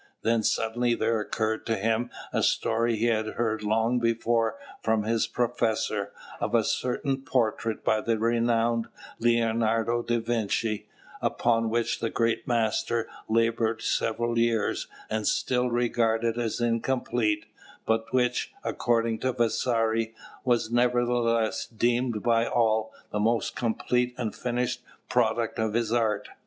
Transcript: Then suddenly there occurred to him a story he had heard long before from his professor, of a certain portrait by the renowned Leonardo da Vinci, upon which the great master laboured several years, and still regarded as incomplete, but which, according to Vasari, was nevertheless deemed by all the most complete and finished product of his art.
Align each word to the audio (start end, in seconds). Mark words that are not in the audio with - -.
Then 0.23 0.41
suddenly 0.41 0.95
there 0.95 1.19
occurred 1.19 1.63
to 1.67 1.75
him 1.75 2.09
a 2.33 2.41
story 2.41 2.95
he 2.95 3.05
had 3.05 3.27
heard 3.35 3.61
long 3.61 3.99
before 3.99 4.57
from 4.81 5.03
his 5.03 5.27
professor, 5.27 6.11
of 6.39 6.55
a 6.55 6.63
certain 6.63 7.17
portrait 7.21 7.83
by 7.85 8.01
the 8.01 8.17
renowned 8.17 8.87
Leonardo 9.19 10.01
da 10.01 10.17
Vinci, 10.17 10.87
upon 11.21 11.69
which 11.69 11.99
the 11.99 12.09
great 12.09 12.47
master 12.47 13.07
laboured 13.29 13.83
several 13.83 14.39
years, 14.39 14.87
and 15.07 15.27
still 15.27 15.69
regarded 15.69 16.35
as 16.35 16.59
incomplete, 16.59 17.45
but 17.85 18.11
which, 18.11 18.51
according 18.63 19.19
to 19.19 19.31
Vasari, 19.31 20.15
was 20.43 20.71
nevertheless 20.71 21.67
deemed 21.67 22.23
by 22.23 22.47
all 22.47 22.91
the 23.11 23.19
most 23.19 23.55
complete 23.55 24.15
and 24.17 24.33
finished 24.35 24.81
product 25.09 25.59
of 25.59 25.73
his 25.75 25.93
art. 25.93 26.27